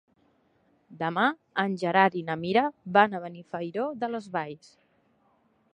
[1.01, 1.25] Demà
[1.63, 2.65] en Gerard i na Mira
[2.97, 4.73] van a Benifairó de les Valls.